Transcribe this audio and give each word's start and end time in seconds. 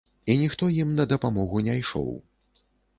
І 0.29 0.37
ніхто 0.39 0.69
ім 0.79 0.95
на 1.01 1.07
дапамогу 1.13 1.65
не 1.71 1.79
ішоў. 1.85 2.13